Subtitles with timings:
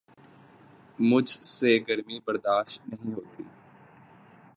[0.99, 3.43] مجھ سے گرمی برداشت نہیں ہوتی